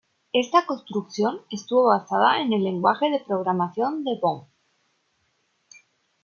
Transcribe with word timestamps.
Esta 0.33 0.65
construcción 0.65 1.41
estuvo 1.51 1.85
basada 1.85 2.41
en 2.41 2.53
el 2.53 2.63
lenguaje 2.63 3.11
de 3.11 3.19
programación 3.23 4.03
de 4.03 4.17
Böhm. 4.19 4.47